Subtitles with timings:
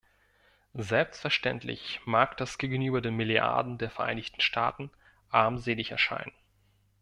[0.73, 4.89] Selbstverständlich mag das gegenüber den Milliarden der Vereinigten Staaten
[5.29, 6.33] armselig erscheinen.